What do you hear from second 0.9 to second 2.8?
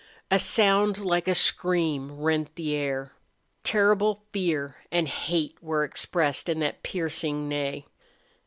like a scream rent the